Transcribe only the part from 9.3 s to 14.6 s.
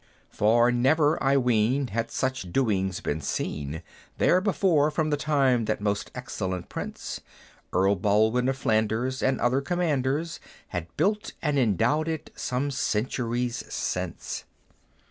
other Commanders, Had built and endowed it some centuries since.